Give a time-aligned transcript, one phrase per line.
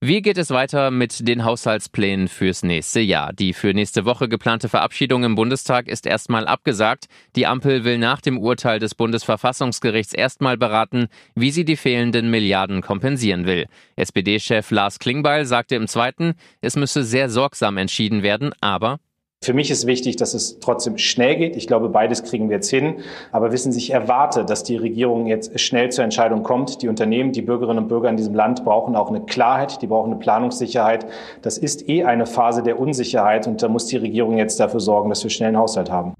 [0.00, 3.32] Wie geht es weiter mit den Haushaltsplänen fürs nächste Jahr?
[3.32, 7.06] Die für nächste Woche geplante Verabschiedung im Bundestag ist erstmal abgesagt.
[7.34, 12.80] Die Ampel will nach dem Urteil des Bundesverfassungsgerichts erstmal beraten, wie sie die fehlenden Milliarden
[12.80, 13.66] kompensieren will.
[13.96, 19.00] SPD-Chef Lars Klingbeil sagte im zweiten, es müsse sehr sorgsam entschieden werden, aber
[19.48, 21.56] für mich ist wichtig, dass es trotzdem schnell geht.
[21.56, 22.96] Ich glaube, beides kriegen wir jetzt hin.
[23.32, 26.82] Aber wissen Sie, ich erwarte, dass die Regierung jetzt schnell zur Entscheidung kommt.
[26.82, 30.10] Die Unternehmen, die Bürgerinnen und Bürger in diesem Land brauchen auch eine Klarheit, die brauchen
[30.10, 31.06] eine Planungssicherheit.
[31.40, 35.08] Das ist eh eine Phase der Unsicherheit und da muss die Regierung jetzt dafür sorgen,
[35.08, 36.12] dass wir schnell einen Haushalt haben.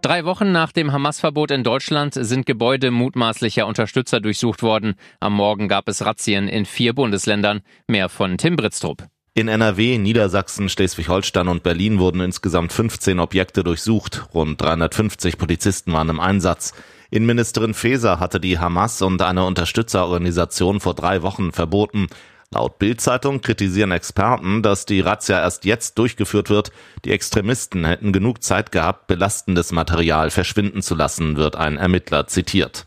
[0.00, 4.94] Drei Wochen nach dem Hamas-Verbot in Deutschland sind Gebäude mutmaßlicher Unterstützer durchsucht worden.
[5.18, 7.62] Am Morgen gab es Razzien in vier Bundesländern.
[7.88, 9.08] Mehr von Tim Britztrup.
[9.32, 14.26] In NRW, Niedersachsen, Schleswig-Holstein und Berlin wurden insgesamt 15 Objekte durchsucht.
[14.34, 16.74] Rund 350 Polizisten waren im Einsatz.
[17.10, 22.08] Innenministerin Faeser hatte die Hamas und eine Unterstützerorganisation vor drei Wochen verboten.
[22.52, 26.72] Laut Bild-Zeitung kritisieren Experten, dass die Razzia erst jetzt durchgeführt wird.
[27.04, 32.84] Die Extremisten hätten genug Zeit gehabt, belastendes Material verschwinden zu lassen, wird ein Ermittler zitiert.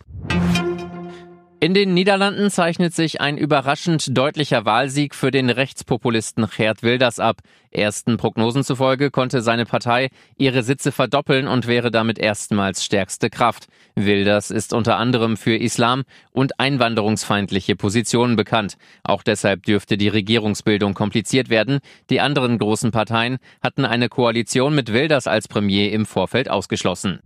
[1.63, 7.37] In den Niederlanden zeichnet sich ein überraschend deutlicher Wahlsieg für den Rechtspopulisten Geert Wilders ab.
[7.71, 13.67] Ersten Prognosen zufolge konnte seine Partei ihre Sitze verdoppeln und wäre damit erstmals stärkste Kraft.
[13.95, 18.75] Wilders ist unter anderem für Islam und einwanderungsfeindliche Positionen bekannt.
[19.05, 21.79] Auch deshalb dürfte die Regierungsbildung kompliziert werden.
[22.09, 27.21] Die anderen großen Parteien hatten eine Koalition mit Wilders als Premier im Vorfeld ausgeschlossen.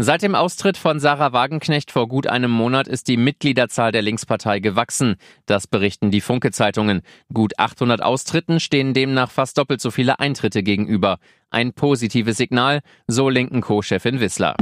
[0.00, 4.60] Seit dem Austritt von Sarah Wagenknecht vor gut einem Monat ist die Mitgliederzahl der Linkspartei
[4.60, 5.16] gewachsen.
[5.44, 7.02] Das berichten die Funke-Zeitungen.
[7.34, 11.18] Gut 800 Austritten stehen demnach fast doppelt so viele Eintritte gegenüber.
[11.50, 14.54] Ein positives Signal, so linken Co-Chefin Wissler.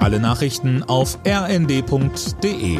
[0.00, 2.78] Alle Nachrichten auf rnd.de